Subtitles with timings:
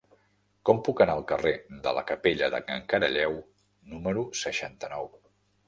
[0.69, 1.51] Com puc anar al carrer
[1.83, 3.39] de la Capella de Can Caralleu
[3.93, 5.11] número seixanta-nou?